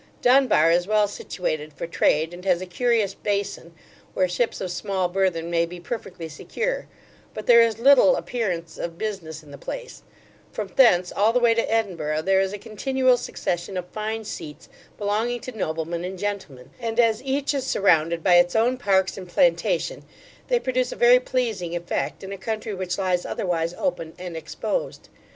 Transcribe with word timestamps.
Dunbar 0.23 0.71
is 0.71 0.87
well 0.87 1.07
situated 1.07 1.73
for 1.73 1.85
trade, 1.85 2.33
and 2.33 2.43
has 2.43 2.59
a 2.59 2.65
curious 2.65 3.13
bason, 3.13 3.71
where 4.15 4.27
ships 4.27 4.59
of 4.59 4.71
small 4.71 5.07
burthen 5.07 5.51
may 5.51 5.63
be 5.63 5.79
perfectly 5.79 6.27
secure; 6.27 6.87
but 7.35 7.45
there 7.45 7.61
is 7.61 7.77
little 7.77 8.15
appearance 8.15 8.79
of 8.79 8.97
business 8.97 9.43
in 9.43 9.51
the 9.51 9.59
place 9.59 10.01
From 10.51 10.71
thence, 10.75 11.11
all 11.11 11.31
the 11.31 11.39
way 11.39 11.53
to 11.53 11.71
Edinburgh, 11.71 12.23
there 12.23 12.41
is 12.41 12.51
a 12.51 12.57
continual 12.57 13.15
succession 13.15 13.77
of 13.77 13.85
fine 13.89 14.23
seats, 14.25 14.69
belonging 14.97 15.39
to 15.41 15.51
noblemen 15.55 16.03
and 16.03 16.17
gentlemen; 16.17 16.71
and 16.79 16.99
as 16.99 17.21
each 17.21 17.53
is 17.53 17.67
surrounded 17.67 18.23
by 18.23 18.37
its 18.37 18.55
own 18.55 18.77
parks 18.79 19.19
and 19.19 19.29
plantation, 19.29 20.03
they 20.47 20.59
produce 20.59 20.91
a 20.91 20.95
very 20.95 21.19
pleasing 21.19 21.75
effect 21.75 22.23
in 22.23 22.31
a 22.31 22.39
country 22.39 22.73
which 22.73 22.97
lies 22.97 23.23
otherwise 23.23 23.75
open 23.75 24.15
and 24.17 24.35
exposed. 24.35 25.09